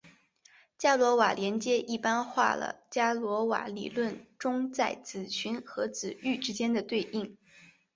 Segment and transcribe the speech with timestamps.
[0.79, 7.37] 伽罗瓦连接一般化了伽罗瓦理论中在子群和子域之间的对应。